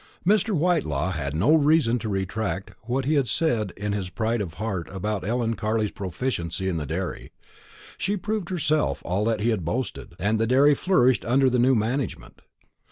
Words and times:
Mr. 0.25 0.49
Whitelaw 0.55 1.11
had 1.11 1.35
no 1.35 1.53
reason 1.53 1.99
to 1.99 2.09
retract 2.09 2.71
what 2.85 3.05
he 3.05 3.13
had 3.13 3.27
said 3.27 3.71
in 3.77 3.91
his 3.93 4.09
pride 4.09 4.41
of 4.41 4.55
heart 4.55 4.89
about 4.89 5.23
Ellen 5.23 5.53
Carley's 5.55 5.91
proficiency 5.91 6.67
in 6.67 6.77
the 6.77 6.87
dairy. 6.87 7.31
She 7.99 8.17
proved 8.17 8.49
herself 8.49 9.03
all 9.05 9.23
that 9.25 9.41
he 9.41 9.49
had 9.49 9.63
boasted, 9.63 10.15
and 10.17 10.39
the 10.39 10.47
dairy 10.47 10.73
flourished 10.73 11.23
under 11.23 11.51
the 11.51 11.59
new 11.59 11.75
management. 11.75 12.41